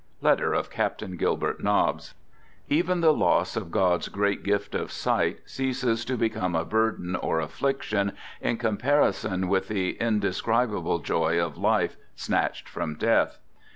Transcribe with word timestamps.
{Letter 0.19 0.51
of 0.51 0.71
Captain 0.71 1.15
Gilbert 1.15 1.63
Nobbs) 1.63 2.15
Even 2.67 3.01
the 3.01 3.13
loss 3.13 3.55
of 3.55 3.69
God's 3.69 4.07
great 4.09 4.41
gift 4.41 4.73
of 4.73 4.91
sight 4.91 5.41
ceases 5.45 6.03
to 6.05 6.17
become 6.17 6.55
a 6.55 6.65
burden 6.65 7.15
or 7.15 7.39
affliction 7.39 8.13
in 8.41 8.57
comparison 8.57 9.47
with 9.47 9.67
the 9.67 9.91
indescribable 9.97 10.97
joy 10.97 11.39
of 11.39 11.55
life 11.55 11.97
snatched 12.15 12.67
from 12.67 12.95
death. 12.95 13.37